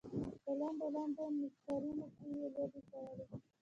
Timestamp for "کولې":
2.89-3.25